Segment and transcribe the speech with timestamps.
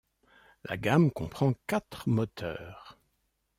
[0.63, 2.97] La gamme comprend quatre moteurs.